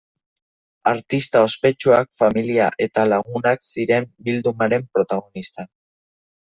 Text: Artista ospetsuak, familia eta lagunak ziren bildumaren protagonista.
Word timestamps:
Artista 0.91 1.43
ospetsuak, 1.49 2.09
familia 2.23 2.71
eta 2.89 3.07
lagunak 3.13 3.69
ziren 3.71 4.13
bildumaren 4.31 4.93
protagonista. 4.99 5.73